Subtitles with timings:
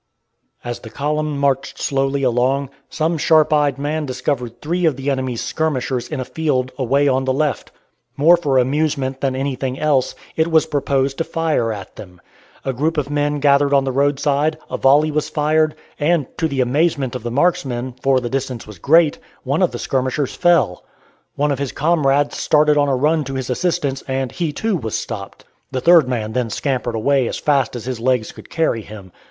[0.63, 5.43] As the column marched slowly along, some sharp eyed man discovered three of the enemy's
[5.43, 7.71] skirmishers in a field away on the left.
[8.17, 12.19] More for amusement than anything else, it was proposed to fire at them.
[12.65, 16.61] A group of men gathered on the roadside, a volley was fired, and, to the
[16.61, 20.83] amazement of the marksmen, for the distance was great, one of the skirmishers fell.
[21.35, 24.95] One of his comrades started on a run to his assistance, and he, too, was
[24.97, 25.45] stopped.
[25.71, 29.11] The third man then scampered away as fast as his legs could carry him.